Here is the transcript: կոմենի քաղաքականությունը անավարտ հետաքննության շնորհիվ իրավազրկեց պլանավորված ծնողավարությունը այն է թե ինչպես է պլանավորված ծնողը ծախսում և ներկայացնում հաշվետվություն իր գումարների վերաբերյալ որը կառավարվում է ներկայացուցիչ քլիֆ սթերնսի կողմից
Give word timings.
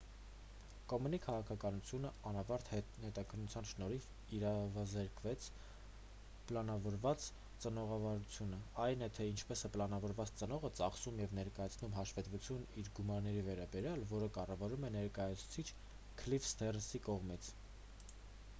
կոմենի 0.91 1.17
քաղաքականությունը 1.23 2.09
անավարտ 2.29 2.69
հետաքննության 3.01 3.67
շնորհիվ 3.71 4.05
իրավազրկեց 4.37 5.49
պլանավորված 6.51 7.25
ծնողավարությունը 7.65 8.61
այն 8.85 9.05
է 9.07 9.09
թե 9.19 9.27
ինչպես 9.33 9.63
է 9.69 9.71
պլանավորված 9.75 10.33
ծնողը 10.41 10.71
ծախսում 10.79 11.21
և 11.25 11.35
ներկայացնում 11.41 11.95
հաշվետվություն 11.99 12.63
իր 12.85 12.89
գումարների 13.01 13.43
վերաբերյալ 13.51 14.07
որը 14.15 14.31
կառավարվում 14.39 14.89
է 14.89 14.91
ներկայացուցիչ 14.99 15.67
քլիֆ 16.23 16.49
սթերնսի 16.53 17.03
կողմից 17.11 17.51